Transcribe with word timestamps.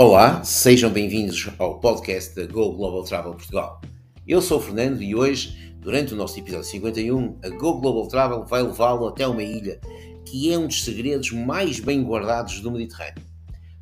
Olá, 0.00 0.44
sejam 0.44 0.92
bem-vindos 0.92 1.50
ao 1.58 1.80
podcast 1.80 2.32
da 2.32 2.46
Go 2.46 2.72
Global 2.72 3.02
Travel 3.02 3.32
Portugal. 3.32 3.80
Eu 4.24 4.40
sou 4.40 4.58
o 4.58 4.60
Fernando 4.60 5.02
e 5.02 5.12
hoje, 5.12 5.74
durante 5.80 6.14
o 6.14 6.16
nosso 6.16 6.38
episódio 6.38 6.66
51, 6.66 7.36
a 7.42 7.48
Go 7.48 7.80
Global 7.80 8.06
Travel 8.06 8.46
vai 8.46 8.62
levá-lo 8.62 9.08
até 9.08 9.26
uma 9.26 9.42
ilha 9.42 9.80
que 10.24 10.52
é 10.52 10.56
um 10.56 10.68
dos 10.68 10.84
segredos 10.84 11.32
mais 11.32 11.80
bem 11.80 12.04
guardados 12.04 12.60
do 12.60 12.70
Mediterrâneo. 12.70 13.24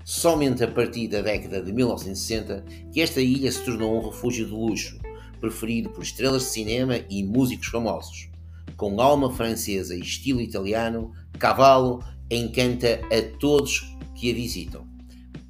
Somente 0.06 0.64
a 0.64 0.68
partir 0.68 1.06
da 1.06 1.20
década 1.20 1.60
de 1.60 1.70
1960 1.70 2.64
que 2.90 3.02
esta 3.02 3.20
ilha 3.20 3.52
se 3.52 3.62
tornou 3.62 3.98
um 3.98 4.08
refúgio 4.08 4.46
de 4.46 4.52
luxo, 4.52 4.98
preferido 5.38 5.90
por 5.90 6.02
estrelas 6.02 6.44
de 6.44 6.48
cinema 6.48 6.98
e 7.10 7.22
músicos 7.22 7.66
famosos. 7.66 8.30
Com 8.74 9.02
alma 9.02 9.30
francesa 9.30 9.94
e 9.94 10.00
estilo 10.00 10.40
italiano, 10.40 11.12
Cavallo 11.38 12.02
encanta 12.30 13.02
a 13.12 13.38
todos 13.38 13.94
que 14.14 14.30
a 14.30 14.34
visitam. 14.34 14.95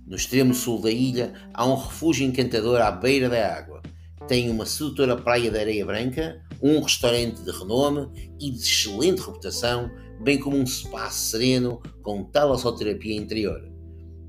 No 0.06 0.15
extremo 0.15 0.55
sul 0.55 0.80
da 0.80 0.91
ilha 0.91 1.33
há 1.52 1.66
um 1.66 1.74
refúgio 1.74 2.24
encantador 2.24 2.80
à 2.80 2.92
beira 2.92 3.28
da 3.28 3.56
água. 3.56 3.83
Tem 4.28 4.48
uma 4.48 4.64
sedutora 4.64 5.16
praia 5.16 5.51
de 5.51 5.59
areia 5.59 5.84
branca, 5.84 6.41
um 6.62 6.80
restaurante 6.80 7.42
de 7.42 7.51
renome 7.51 8.09
e 8.41 8.52
de 8.52 8.59
excelente 8.59 9.20
reputação, 9.20 9.91
bem 10.23 10.38
como 10.38 10.56
um 10.56 10.66
spa 10.66 11.11
sereno 11.11 11.83
com 12.02 12.23
talassoterapia 12.23 13.16
interior. 13.16 13.61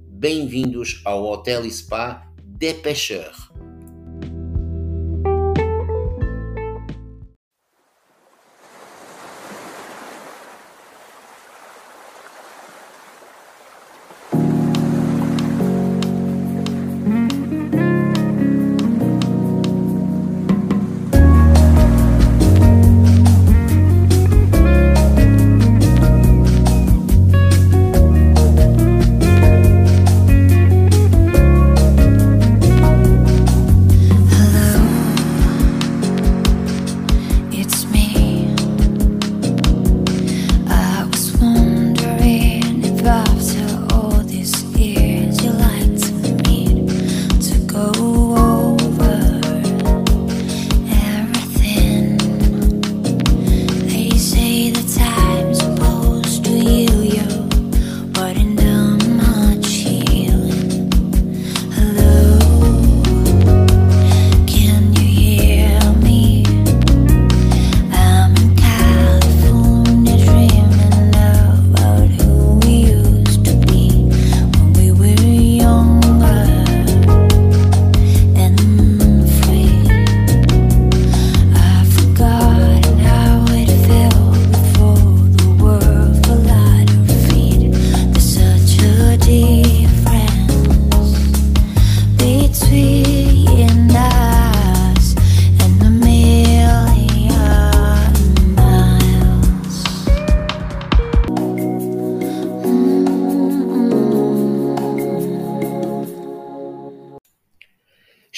Bem-vindos 0.10 1.00
ao 1.06 1.24
Hotel 1.24 1.64
e 1.64 1.72
Spa 1.72 2.28
De 2.44 2.74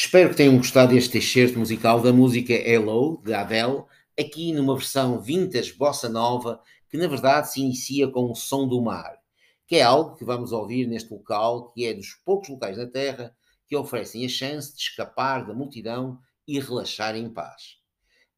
Espero 0.09 0.31
que 0.31 0.37
tenham 0.37 0.57
gostado 0.57 0.95
deste 0.95 1.19
excerto 1.19 1.59
musical 1.59 2.01
da 2.01 2.11
música 2.11 2.51
Hello, 2.51 3.21
de 3.23 3.31
Adele, 3.31 3.83
aqui 4.19 4.51
numa 4.51 4.75
versão 4.75 5.21
vintage 5.21 5.73
bossa 5.73 6.09
nova, 6.09 6.63
que 6.89 6.97
na 6.97 7.07
verdade 7.07 7.51
se 7.51 7.61
inicia 7.61 8.07
com 8.07 8.31
o 8.31 8.33
som 8.33 8.67
do 8.67 8.81
mar, 8.81 9.19
que 9.67 9.75
é 9.75 9.83
algo 9.83 10.15
que 10.15 10.25
vamos 10.25 10.51
ouvir 10.51 10.87
neste 10.87 11.13
local, 11.13 11.71
que 11.73 11.85
é 11.85 11.93
dos 11.93 12.15
poucos 12.25 12.49
locais 12.49 12.75
na 12.75 12.87
Terra 12.87 13.35
que 13.67 13.75
oferecem 13.75 14.25
a 14.25 14.29
chance 14.29 14.73
de 14.75 14.81
escapar 14.81 15.45
da 15.45 15.53
multidão 15.53 16.17
e 16.47 16.59
relaxar 16.59 17.15
em 17.15 17.31
paz. 17.31 17.77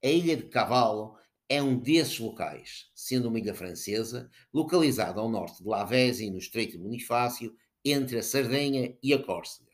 A 0.03 0.08
Ilha 0.08 0.36
de 0.36 0.50
Cavalo 0.50 1.16
é 1.48 1.64
um 1.64 1.80
desses 1.80 2.20
locais, 2.20 2.88
sendo 2.94 3.30
uma 3.30 3.40
ilha 3.40 3.56
francesa, 3.56 4.30
localizada 4.53 5.22
ao 5.22 5.30
norte 5.30 5.64
de 5.64 5.70
Lavésia, 5.70 6.30
no 6.30 6.38
Estreito 6.38 6.74
de 6.74 6.80
Bonifácio, 6.80 7.56
entre 7.86 8.20
a 8.20 8.24
Sardenha 8.24 8.94
e 9.02 9.14
a 9.14 9.24
Córcega. 9.24 9.71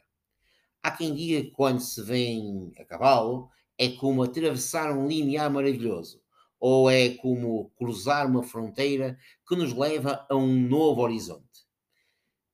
Há 0.82 0.92
quem 0.92 1.14
diga 1.14 1.42
que 1.42 1.52
quando 1.52 1.80
se 1.80 2.02
vem 2.02 2.72
a 2.78 2.86
cavalo 2.86 3.50
é 3.78 3.90
como 3.90 4.24
atravessar 4.24 4.98
um 4.98 5.08
limiar 5.08 5.50
maravilhoso, 5.52 6.22
ou 6.60 6.90
é 6.90 7.10
como 7.10 7.72
cruzar 7.78 8.26
uma 8.28 8.44
fronteira 8.44 9.18
que 9.48 9.56
nos 9.56 9.74
leva 9.74 10.26
a 10.30 10.36
um 10.36 10.48
novo 10.48 11.02
horizonte. 11.02 11.46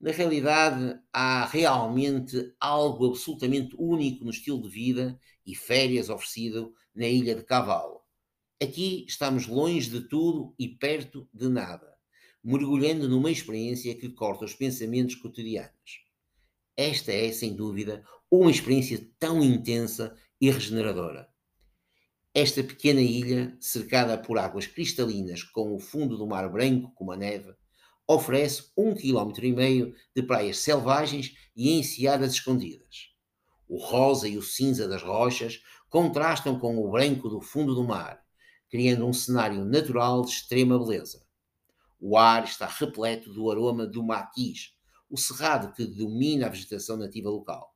Na 0.00 0.10
realidade, 0.10 1.00
há 1.12 1.46
realmente 1.46 2.54
algo 2.60 3.06
absolutamente 3.06 3.74
único 3.78 4.24
no 4.24 4.30
estilo 4.30 4.60
de 4.60 4.68
vida 4.68 5.18
e 5.46 5.54
férias 5.54 6.10
oferecido 6.10 6.74
na 6.94 7.06
Ilha 7.06 7.34
de 7.34 7.42
Cavalo. 7.42 8.02
Aqui 8.62 9.04
estamos 9.08 9.46
longe 9.46 9.88
de 9.88 10.02
tudo 10.02 10.54
e 10.58 10.68
perto 10.68 11.28
de 11.32 11.48
nada, 11.48 11.94
mergulhando 12.42 13.08
numa 13.08 13.30
experiência 13.30 13.94
que 13.94 14.10
corta 14.10 14.44
os 14.44 14.54
pensamentos 14.54 15.14
cotidianos. 15.14 16.03
Esta 16.76 17.12
é, 17.12 17.30
sem 17.30 17.54
dúvida, 17.54 18.04
uma 18.30 18.50
experiência 18.50 19.08
tão 19.18 19.42
intensa 19.42 20.16
e 20.40 20.50
regeneradora. 20.50 21.28
Esta 22.34 22.64
pequena 22.64 23.00
ilha, 23.00 23.56
cercada 23.60 24.18
por 24.18 24.38
águas 24.38 24.66
cristalinas 24.66 25.44
com 25.44 25.72
o 25.72 25.78
fundo 25.78 26.16
do 26.16 26.26
mar 26.26 26.48
branco 26.50 26.92
como 26.96 27.12
a 27.12 27.16
neve, 27.16 27.54
oferece 28.08 28.72
um 28.76 28.92
quilómetro 28.92 29.46
e 29.46 29.52
meio 29.52 29.94
de 30.14 30.22
praias 30.22 30.58
selvagens 30.58 31.34
e 31.54 31.78
enseadas 31.78 32.32
escondidas. 32.32 33.10
O 33.68 33.78
rosa 33.78 34.28
e 34.28 34.36
o 34.36 34.42
cinza 34.42 34.88
das 34.88 35.02
rochas 35.02 35.62
contrastam 35.88 36.58
com 36.58 36.76
o 36.76 36.90
branco 36.90 37.28
do 37.28 37.40
fundo 37.40 37.72
do 37.72 37.84
mar, 37.84 38.20
criando 38.68 39.06
um 39.06 39.12
cenário 39.12 39.64
natural 39.64 40.22
de 40.22 40.32
extrema 40.32 40.76
beleza. 40.76 41.24
O 42.00 42.18
ar 42.18 42.42
está 42.42 42.66
repleto 42.66 43.32
do 43.32 43.48
aroma 43.48 43.86
do 43.86 44.02
maquis, 44.02 44.73
o 45.14 45.16
cerrado 45.16 45.72
que 45.72 45.86
domina 45.86 46.46
a 46.46 46.48
vegetação 46.48 46.96
nativa 46.96 47.30
local. 47.30 47.72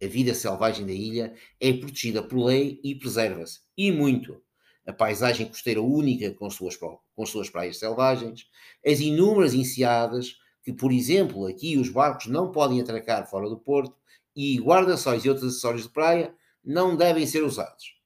A 0.00 0.06
vida 0.06 0.32
selvagem 0.32 0.86
da 0.86 0.92
ilha 0.92 1.34
é 1.60 1.72
protegida 1.72 2.22
por 2.22 2.38
lei 2.44 2.80
e 2.84 2.94
preserva-se, 2.94 3.62
e 3.76 3.90
muito. 3.90 4.40
A 4.86 4.92
paisagem 4.92 5.48
costeira 5.48 5.82
única 5.82 6.32
com 6.32 6.48
suas, 6.48 6.76
com 6.76 7.26
suas 7.26 7.50
praias 7.50 7.78
selvagens, 7.78 8.48
as 8.86 9.00
inúmeras 9.00 9.52
enseadas, 9.52 10.36
que, 10.62 10.72
por 10.72 10.92
exemplo, 10.92 11.44
aqui 11.48 11.76
os 11.76 11.88
barcos 11.88 12.26
não 12.26 12.52
podem 12.52 12.80
atracar 12.80 13.28
fora 13.28 13.48
do 13.48 13.58
porto, 13.58 13.96
e 14.36 14.56
guarda-sóis 14.60 15.24
e 15.24 15.28
outros 15.28 15.48
acessórios 15.48 15.82
de 15.82 15.88
praia 15.88 16.32
não 16.64 16.96
devem 16.96 17.26
ser 17.26 17.42
usados. 17.42 17.96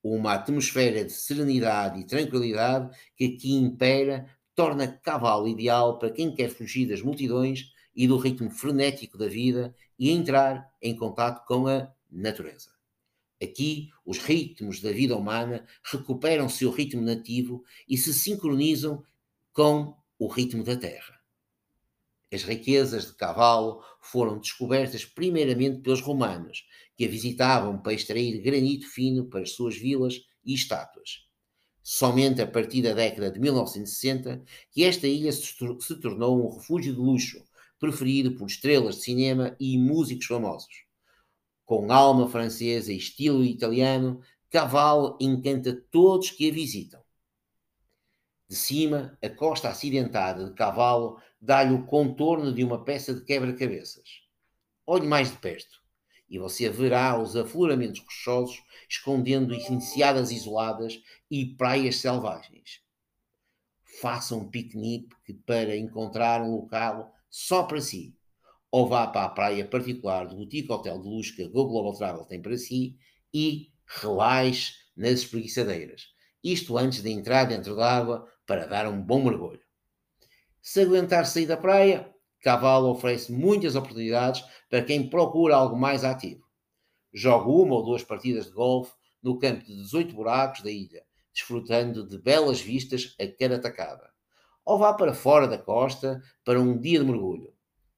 Uma 0.00 0.34
atmosfera 0.34 1.04
de 1.04 1.12
serenidade 1.12 1.98
e 1.98 2.06
tranquilidade 2.06 2.96
que 3.16 3.34
aqui 3.34 3.52
impera 3.52 4.30
torna 4.54 4.86
Cavalo 4.86 5.48
ideal 5.48 5.98
para 5.98 6.10
quem 6.10 6.34
quer 6.34 6.48
fugir 6.48 6.88
das 6.88 7.02
multidões 7.02 7.72
e 7.94 8.06
do 8.06 8.16
ritmo 8.16 8.50
frenético 8.50 9.16
da 9.16 9.28
vida 9.28 9.74
e 9.98 10.10
entrar 10.10 10.68
em 10.82 10.94
contato 10.94 11.44
com 11.46 11.66
a 11.66 11.92
natureza. 12.10 12.70
Aqui, 13.42 13.90
os 14.06 14.18
ritmos 14.18 14.80
da 14.80 14.90
vida 14.90 15.16
humana 15.16 15.66
recuperam 15.82 16.48
seu 16.48 16.70
ritmo 16.70 17.02
nativo 17.02 17.64
e 17.88 17.96
se 17.96 18.14
sincronizam 18.14 19.04
com 19.52 19.96
o 20.18 20.28
ritmo 20.28 20.64
da 20.64 20.76
terra. 20.76 21.20
As 22.32 22.42
riquezas 22.42 23.06
de 23.06 23.14
Cavalo 23.14 23.82
foram 24.00 24.38
descobertas 24.38 25.04
primeiramente 25.04 25.80
pelos 25.80 26.00
romanos, 26.00 26.66
que 26.96 27.04
a 27.04 27.08
visitavam 27.08 27.80
para 27.80 27.92
extrair 27.92 28.40
granito 28.40 28.88
fino 28.88 29.26
para 29.26 29.40
as 29.40 29.52
suas 29.52 29.76
vilas 29.76 30.20
e 30.44 30.54
estátuas. 30.54 31.28
Somente 31.86 32.40
a 32.40 32.46
partir 32.46 32.80
da 32.80 32.94
década 32.94 33.30
de 33.30 33.38
1960 33.38 34.42
que 34.70 34.84
esta 34.84 35.06
ilha 35.06 35.30
se 35.30 36.00
tornou 36.00 36.42
um 36.42 36.56
refúgio 36.56 36.94
de 36.94 36.98
luxo, 36.98 37.44
preferido 37.78 38.34
por 38.34 38.46
estrelas 38.46 38.96
de 38.96 39.02
cinema 39.02 39.54
e 39.60 39.76
músicos 39.76 40.24
famosos. 40.24 40.86
Com 41.62 41.92
alma 41.92 42.26
francesa 42.26 42.90
e 42.90 42.96
estilo 42.96 43.44
italiano, 43.44 44.22
Caval 44.48 45.18
encanta 45.20 45.78
todos 45.90 46.30
que 46.30 46.48
a 46.48 46.52
visitam. 46.52 47.02
De 48.48 48.56
cima, 48.56 49.18
a 49.22 49.28
costa 49.28 49.68
acidentada 49.68 50.46
de 50.46 50.54
Cavalo 50.54 51.20
dá-lhe 51.38 51.74
o 51.74 51.84
contorno 51.84 52.50
de 52.50 52.64
uma 52.64 52.82
peça 52.82 53.12
de 53.12 53.22
quebra-cabeças. 53.22 54.22
Olhe 54.86 55.06
mais 55.06 55.30
de 55.30 55.36
perto 55.36 55.83
e 56.34 56.38
você 56.38 56.68
verá 56.68 57.16
os 57.16 57.36
afloramentos 57.36 58.00
rochosos 58.00 58.60
escondendo 58.88 59.54
enseadas 59.54 60.32
isoladas 60.32 61.00
e 61.30 61.46
praias 61.46 61.98
selvagens. 61.98 62.82
Faça 64.00 64.34
um 64.34 64.50
piquenique 64.50 65.32
para 65.46 65.76
encontrar 65.76 66.42
um 66.42 66.56
local 66.56 67.14
só 67.30 67.62
para 67.62 67.80
si. 67.80 68.16
Ou 68.68 68.88
vá 68.88 69.06
para 69.06 69.26
a 69.26 69.28
praia 69.28 69.64
particular 69.64 70.26
do 70.26 70.34
Boutique 70.34 70.72
Hotel 70.72 71.00
de 71.00 71.08
Luz 71.08 71.30
que 71.30 71.44
a 71.44 71.48
Go 71.48 71.68
Global 71.68 71.96
Travel 71.96 72.24
tem 72.24 72.42
para 72.42 72.58
si 72.58 72.98
e 73.32 73.70
relaxe 73.86 74.72
nas 74.96 75.20
espreguiçadeiras. 75.20 76.08
Isto 76.42 76.76
antes 76.76 77.00
de 77.00 77.10
entrar 77.10 77.44
dentro 77.44 77.76
d'água 77.76 78.28
para 78.44 78.66
dar 78.66 78.88
um 78.88 79.00
bom 79.00 79.22
mergulho. 79.22 79.62
Se 80.60 80.80
aguentar 80.80 81.26
sair 81.26 81.46
da 81.46 81.56
praia, 81.56 82.12
Cavalo 82.44 82.90
oferece 82.90 83.32
muitas 83.32 83.74
oportunidades 83.74 84.44
para 84.68 84.82
quem 84.82 85.08
procura 85.08 85.56
algo 85.56 85.74
mais 85.74 86.04
ativo. 86.04 86.44
Jogo 87.10 87.62
uma 87.62 87.76
ou 87.76 87.82
duas 87.82 88.04
partidas 88.04 88.46
de 88.46 88.52
golfe 88.52 88.92
no 89.22 89.38
campo 89.38 89.64
de 89.64 89.74
18 89.74 90.14
buracos 90.14 90.60
da 90.60 90.70
ilha, 90.70 91.02
desfrutando 91.32 92.06
de 92.06 92.18
belas 92.18 92.60
vistas 92.60 93.16
a 93.18 93.26
cada 93.26 93.58
tacada. 93.58 94.10
Ou 94.62 94.78
vá 94.78 94.92
para 94.92 95.14
fora 95.14 95.48
da 95.48 95.56
costa 95.56 96.22
para 96.44 96.60
um 96.60 96.78
dia 96.78 96.98
de 96.98 97.06
mergulho. 97.06 97.54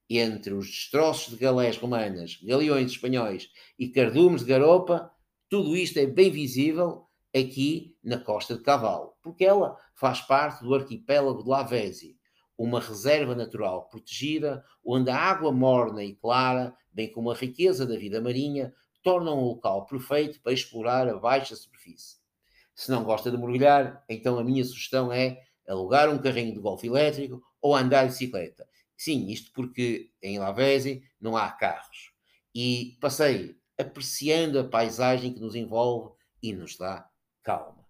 Entre 0.08 0.54
os 0.54 0.66
destroços 0.66 1.34
de 1.34 1.40
galés 1.40 1.76
romanas, 1.76 2.38
galeões 2.40 2.92
espanhóis 2.92 3.50
e 3.76 3.88
cardumes 3.88 4.42
de 4.42 4.48
garopa, 4.48 5.10
tudo 5.48 5.76
isto 5.76 5.98
é 5.98 6.06
bem 6.06 6.30
visível 6.30 7.08
aqui 7.34 7.96
na 8.02 8.18
Costa 8.18 8.56
de 8.56 8.62
Cavalo, 8.62 9.14
porque 9.20 9.44
ela 9.44 9.76
faz 9.96 10.20
parte 10.20 10.62
do 10.62 10.72
arquipélago 10.72 11.42
de 11.42 11.48
Lavésia, 11.48 12.15
uma 12.56 12.80
reserva 12.80 13.34
natural 13.34 13.88
protegida, 13.88 14.64
onde 14.84 15.10
a 15.10 15.16
água 15.16 15.52
morna 15.52 16.02
e 16.02 16.14
clara, 16.14 16.74
bem 16.92 17.10
como 17.10 17.30
a 17.30 17.34
riqueza 17.34 17.86
da 17.86 17.96
vida 17.96 18.20
marinha, 18.20 18.72
tornam 19.02 19.38
um 19.38 19.44
local 19.44 19.86
perfeito 19.86 20.40
para 20.40 20.52
explorar 20.52 21.08
a 21.08 21.18
baixa 21.18 21.54
superfície. 21.54 22.16
Se 22.74 22.90
não 22.90 23.04
gosta 23.04 23.30
de 23.30 23.36
mergulhar, 23.36 24.04
então 24.08 24.38
a 24.38 24.44
minha 24.44 24.64
sugestão 24.64 25.12
é 25.12 25.40
alugar 25.68 26.08
um 26.08 26.18
carrinho 26.18 26.54
de 26.54 26.60
golfe 26.60 26.86
elétrico 26.86 27.42
ou 27.60 27.74
andar 27.74 28.04
de 28.04 28.12
bicicleta. 28.12 28.66
Sim, 28.96 29.26
isto 29.28 29.52
porque 29.52 30.10
em 30.22 30.38
Lavésia 30.38 31.00
não 31.20 31.36
há 31.36 31.50
carros. 31.50 32.12
E 32.54 32.96
passei 33.00 33.56
apreciando 33.78 34.58
a 34.58 34.64
paisagem 34.64 35.32
que 35.32 35.40
nos 35.40 35.54
envolve 35.54 36.14
e 36.42 36.52
nos 36.52 36.76
dá 36.76 37.08
calma. 37.42 37.84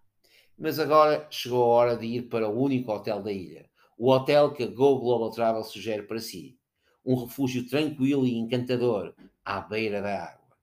Mas 0.57 0.79
agora 0.79 1.27
chegou 1.29 1.63
a 1.63 1.67
hora 1.67 1.97
de 1.97 2.05
ir 2.05 2.23
para 2.23 2.49
o 2.49 2.61
único 2.61 2.91
hotel 2.91 3.21
da 3.21 3.31
ilha, 3.31 3.69
o 3.97 4.11
hotel 4.11 4.53
que 4.53 4.63
a 4.63 4.67
Go 4.67 4.99
Global 4.99 5.31
Travel 5.31 5.63
sugere 5.63 6.03
para 6.03 6.19
si. 6.19 6.55
Um 7.03 7.15
refúgio 7.15 7.67
tranquilo 7.67 8.27
e 8.27 8.37
encantador 8.37 9.15
à 9.43 9.59
beira 9.59 10.01
da 10.01 10.23
água. 10.23 10.55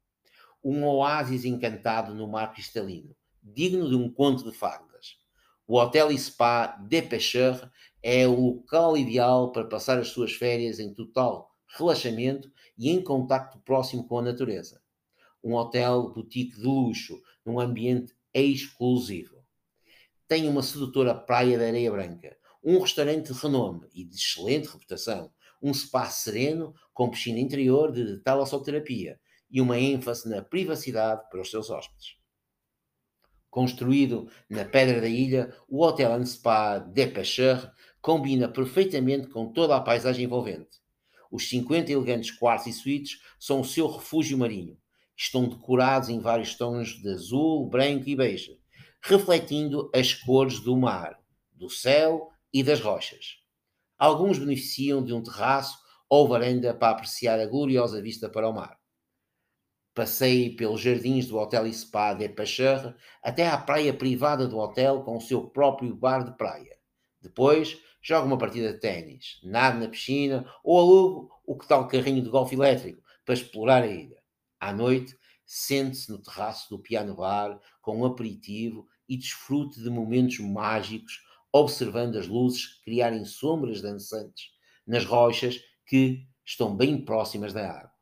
Um 0.63 0.85
oásis 0.85 1.45
encantado 1.45 2.15
no 2.15 2.29
mar 2.29 2.53
cristalino, 2.53 3.17
digno 3.43 3.89
de 3.89 3.97
um 3.97 4.09
conto 4.09 4.45
de 4.49 4.57
fadas. 4.57 5.19
O 5.67 5.79
Hotel 5.79 6.13
e 6.13 6.19
Spa 6.19 6.67
de 6.67 7.03
Pêcheur 7.03 7.71
é 8.03 8.27
o 8.29 8.39
local 8.39 8.97
ideal 8.97 9.51
para 9.51 9.65
passar 9.65 9.99
as 9.99 10.09
suas 10.09 10.33
férias 10.33 10.79
em 10.79 10.95
total 10.95 11.51
relaxamento 11.77 12.53
e 12.79 12.91
em 12.91 13.03
contacto 13.03 13.59
próximo 13.61 14.07
com 14.07 14.19
a 14.19 14.23
natureza. 14.23 14.81
Um 15.43 15.55
hotel 15.55 16.13
boutique 16.13 16.57
de 16.57 16.63
luxo, 16.63 17.21
num 17.45 17.59
ambiente 17.59 18.15
exclusivo. 18.33 19.43
Tem 20.29 20.49
uma 20.49 20.63
sedutora 20.63 21.15
praia 21.15 21.59
de 21.59 21.65
areia 21.65 21.91
branca, 21.91 22.37
um 22.65 22.79
restaurante 22.81 23.31
de 23.31 23.39
renome 23.39 23.87
e 23.93 24.05
de 24.05 24.17
excelente 24.17 24.69
reputação, 24.69 25.31
um 25.63 25.73
spa 25.75 26.07
sereno 26.07 26.75
com 26.95 27.11
piscina 27.11 27.39
interior 27.39 27.93
de 27.93 28.19
talassoterapia 28.23 29.21
e 29.51 29.61
uma 29.61 29.79
ênfase 29.79 30.29
na 30.29 30.43
privacidade 30.43 31.23
para 31.31 31.43
os 31.43 31.51
seus 31.51 31.69
hóspedes. 31.69 32.17
Construído 33.51 34.29
na 34.49 34.65
pedra 34.65 35.01
da 35.01 35.09
ilha, 35.09 35.55
o 35.69 35.85
Hotel 35.85 36.13
and 36.13 36.27
Spa 36.27 36.79
de 36.79 37.07
Pêcheur 37.07 37.71
combina 38.01 38.49
perfeitamente 38.49 39.29
com 39.29 39.53
toda 39.53 39.77
a 39.77 39.81
paisagem 39.81 40.25
envolvente. 40.25 40.83
Os 41.31 41.49
50 41.49 41.93
elegantes 41.93 42.31
quartos 42.31 42.67
e 42.67 42.73
suítes 42.73 43.21
são 43.39 43.61
o 43.61 43.65
seu 43.65 43.87
refúgio 43.87 44.39
marinho. 44.39 44.77
Estão 45.17 45.49
decorados 45.49 46.09
em 46.09 46.19
vários 46.19 46.55
tons 46.57 47.01
de 47.01 47.09
azul, 47.09 47.69
branco 47.69 48.09
e 48.09 48.17
beige, 48.17 48.59
refletindo 49.01 49.91
as 49.95 50.13
cores 50.13 50.61
do 50.61 50.77
mar, 50.77 51.19
do 51.53 51.71
céu 51.71 52.34
e 52.55 52.63
das 52.63 52.81
rochas. 52.81 53.39
Alguns 53.99 54.39
beneficiam 54.39 55.05
de 55.05 55.13
um 55.13 55.21
terraço 55.21 55.77
ou 56.09 56.29
varanda 56.29 56.73
para 56.73 56.93
apreciar 56.93 57.41
a 57.41 57.47
gloriosa 57.47 58.01
vista 58.01 58.29
para 58.29 58.49
o 58.49 58.53
mar. 58.53 58.79
Passei 59.93 60.55
pelos 60.55 60.81
jardins 60.81 61.27
do 61.27 61.37
Hotel 61.37 61.67
e 61.67 61.75
Spa 61.75 62.15
de 62.15 62.29
Pacheur 62.29 62.95
até 63.21 63.49
à 63.49 63.59
praia 63.59 63.93
privada 63.93 64.47
do 64.47 64.59
hotel 64.59 65.03
com 65.03 65.17
o 65.17 65.21
seu 65.21 65.49
próprio 65.49 65.97
bar 65.97 66.25
de 66.25 66.37
praia. 66.37 66.79
Depois, 67.21 67.81
jogo 68.01 68.27
uma 68.27 68.39
partida 68.39 68.73
de 68.73 68.79
ténis, 68.79 69.41
nado 69.43 69.81
na 69.81 69.89
piscina 69.89 70.49
ou 70.63 70.79
alugo 70.79 71.31
o 71.45 71.57
que 71.57 71.67
tal 71.67 71.89
carrinho 71.89 72.23
de 72.23 72.31
golfe 72.31 72.55
elétrico 72.55 73.03
para 73.25 73.35
explorar 73.35 73.83
a 73.83 73.87
ilha. 73.87 74.23
À 74.61 74.73
noite, 74.73 75.17
sente-se 75.45 76.11
no 76.11 76.23
terraço 76.23 76.69
do 76.71 76.83
piano 76.83 77.17
bar 77.17 77.59
com 77.81 77.99
um 77.99 78.05
aperitivo 78.05 78.87
e 79.09 79.17
desfrute 79.17 79.81
de 79.81 79.91
momentos 79.91 80.39
mágicos 80.39 81.24
observando 81.57 82.17
as 82.17 82.27
luzes 82.27 82.83
criarem 82.83 83.25
sombras 83.25 83.81
dançantes 83.81 84.47
nas 84.85 85.05
rochas 85.05 85.61
que 85.87 86.27
estão 86.45 86.77
bem 86.77 87.05
próximas 87.05 87.53
da 87.53 87.71
água. 87.71 87.93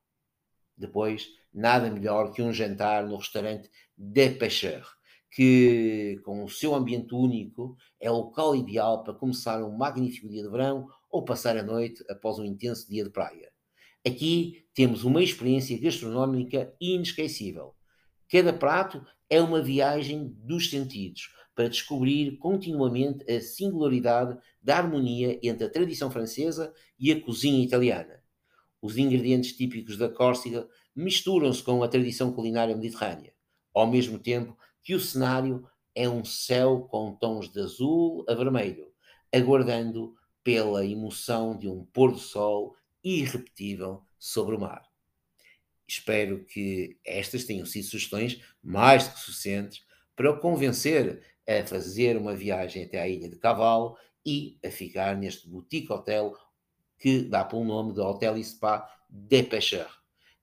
Depois, 0.74 1.28
nada 1.52 1.90
melhor 1.90 2.32
que 2.32 2.40
um 2.40 2.50
jantar 2.50 3.06
no 3.06 3.14
restaurante 3.18 3.68
De 3.94 4.30
Pêcheur, 4.30 4.90
que, 5.30 6.18
com 6.24 6.42
o 6.42 6.48
seu 6.48 6.74
ambiente 6.74 7.14
único, 7.14 7.76
é 8.00 8.10
o 8.10 8.14
local 8.14 8.56
ideal 8.56 9.04
para 9.04 9.12
começar 9.12 9.62
um 9.62 9.76
magnífico 9.76 10.30
dia 10.30 10.42
de 10.42 10.48
verão 10.48 10.88
ou 11.10 11.22
passar 11.22 11.54
a 11.58 11.62
noite 11.62 12.02
após 12.08 12.38
um 12.38 12.46
intenso 12.46 12.88
dia 12.88 13.04
de 13.04 13.10
praia. 13.10 13.52
Aqui 14.04 14.64
temos 14.74 15.04
uma 15.04 15.22
experiência 15.22 15.78
gastronómica 15.78 16.74
inesquecível. 16.80 17.74
Cada 18.30 18.52
prato 18.54 19.04
é 19.28 19.42
uma 19.42 19.60
viagem 19.60 20.34
dos 20.38 20.70
sentidos, 20.70 21.28
para 21.54 21.68
descobrir 21.68 22.38
continuamente 22.38 23.30
a 23.30 23.40
singularidade 23.40 24.38
da 24.60 24.78
harmonia 24.78 25.38
entre 25.42 25.66
a 25.66 25.70
tradição 25.70 26.10
francesa 26.10 26.72
e 26.98 27.12
a 27.12 27.20
cozinha 27.20 27.62
italiana. 27.62 28.22
Os 28.80 28.96
ingredientes 28.96 29.52
típicos 29.52 29.96
da 29.96 30.08
Córcega 30.08 30.68
misturam-se 30.94 31.62
com 31.62 31.82
a 31.82 31.88
tradição 31.88 32.32
culinária 32.32 32.76
mediterrânea, 32.76 33.32
ao 33.74 33.86
mesmo 33.86 34.18
tempo 34.18 34.56
que 34.82 34.94
o 34.94 35.00
cenário 35.00 35.66
é 35.94 36.08
um 36.08 36.24
céu 36.24 36.86
com 36.90 37.14
tons 37.14 37.50
de 37.50 37.60
azul 37.60 38.24
a 38.28 38.34
vermelho, 38.34 38.90
aguardando 39.32 40.14
pela 40.42 40.84
emoção 40.84 41.56
de 41.56 41.68
um 41.68 41.84
pôr 41.84 42.12
do 42.12 42.18
sol 42.18 42.74
irrepetível 43.04 44.02
sobre 44.18 44.56
o 44.56 44.60
mar. 44.60 44.82
Espero 45.86 46.44
que 46.44 46.98
estas 47.04 47.44
tenham 47.44 47.66
sido 47.66 47.84
sugestões 47.84 48.40
mais 48.62 49.06
do 49.06 49.14
que 49.14 49.20
suficientes 49.20 49.84
para 50.16 50.30
o 50.30 50.38
convencer 50.38 51.22
a 51.48 51.66
fazer 51.66 52.16
uma 52.16 52.34
viagem 52.34 52.84
até 52.84 53.00
à 53.00 53.08
Ilha 53.08 53.28
de 53.28 53.36
Cavalo 53.36 53.96
e 54.24 54.58
a 54.64 54.70
ficar 54.70 55.16
neste 55.16 55.48
boutique 55.48 55.92
hotel 55.92 56.34
que 56.98 57.22
dá 57.22 57.44
pelo 57.44 57.64
nome 57.64 57.92
de 57.92 58.00
Hotel 58.00 58.38
e 58.38 58.44
Spa 58.44 58.88
de 59.08 59.42
Pêcheur. 59.42 59.88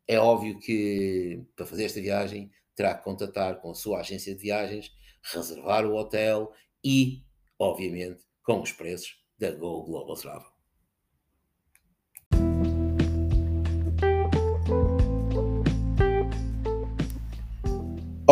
É 0.08 0.20
óbvio 0.20 0.60
que 0.60 1.42
para 1.56 1.66
fazer 1.66 1.86
esta 1.86 2.02
viagem 2.02 2.52
terá 2.76 2.96
que 2.96 3.04
contatar 3.04 3.62
com 3.62 3.72
a 3.72 3.76
sua 3.76 4.00
agência 4.00 4.34
de 4.34 4.42
viagens, 4.42 4.92
reservar 5.22 5.86
o 5.86 5.96
hotel 5.96 6.52
e, 6.84 7.24
obviamente, 7.58 8.22
com 8.44 8.62
os 8.62 8.72
preços 8.72 9.18
da 9.38 9.52
Go 9.52 9.84
Global 9.84 10.16
Travel. 10.16 10.49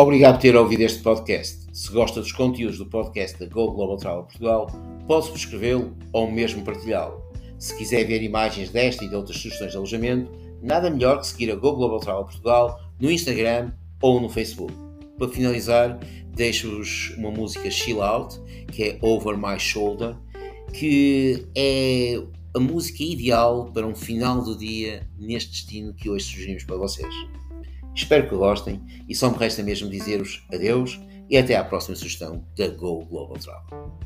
Obrigado 0.08 0.36
por 0.36 0.40
ter 0.40 0.56
ouvido 0.56 0.80
este 0.80 1.02
podcast. 1.02 1.66
Se 1.70 1.92
gosta 1.92 2.20
dos 2.22 2.32
conteúdos 2.32 2.78
do 2.78 2.86
podcast 2.86 3.38
da 3.38 3.44
Go 3.44 3.72
Global 3.72 3.98
Travel 3.98 4.22
Portugal, 4.22 4.66
pode 5.06 5.26
subscrevê-lo 5.26 5.94
ou 6.14 6.30
mesmo 6.30 6.64
partilhá-lo. 6.64 7.22
Se 7.58 7.76
quiser 7.76 8.06
ver 8.06 8.22
imagens 8.22 8.70
desta 8.70 9.04
e 9.04 9.08
de 9.10 9.14
outras 9.14 9.36
sugestões 9.36 9.72
de 9.72 9.76
alojamento, 9.76 10.32
nada 10.62 10.88
melhor 10.88 11.20
que 11.20 11.26
seguir 11.26 11.50
a 11.50 11.56
Go 11.56 11.74
Global 11.74 12.00
Travel 12.00 12.24
Portugal 12.24 12.80
no 12.98 13.10
Instagram 13.10 13.70
ou 14.00 14.18
no 14.18 14.30
Facebook. 14.30 14.72
Para 15.18 15.28
finalizar, 15.28 16.00
deixo-vos 16.34 17.14
uma 17.18 17.30
música 17.30 17.70
Chill 17.70 18.02
Out, 18.02 18.40
que 18.72 18.84
é 18.84 18.98
Over 19.02 19.36
My 19.36 19.60
Shoulder, 19.60 20.16
que 20.72 21.46
é 21.54 22.18
a 22.54 22.58
música 22.58 23.02
ideal 23.02 23.70
para 23.74 23.86
um 23.86 23.94
final 23.94 24.42
do 24.42 24.56
dia 24.56 25.06
neste 25.18 25.50
destino 25.50 25.92
que 25.92 26.08
hoje 26.08 26.24
sugerimos 26.24 26.64
para 26.64 26.76
vocês. 26.78 27.14
Espero 27.98 28.28
que 28.28 28.36
gostem 28.36 28.80
e 29.08 29.14
só 29.14 29.28
me 29.28 29.36
resta 29.36 29.60
mesmo 29.60 29.90
dizer-vos 29.90 30.46
adeus 30.54 31.00
e 31.28 31.36
até 31.36 31.56
à 31.56 31.64
próxima 31.64 31.96
sugestão 31.96 32.44
da 32.56 32.68
Go 32.68 33.04
Global 33.04 33.36
Travel. 33.38 33.98